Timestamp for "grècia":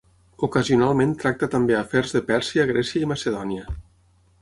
2.75-3.07